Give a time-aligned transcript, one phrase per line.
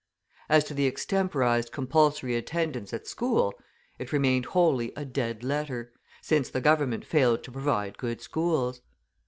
[0.49, 3.53] As to the extemporised compulsory attendance at school,
[3.99, 5.93] it remained wholly a dead letter,
[6.23, 8.81] since the Government failed to provide good schools.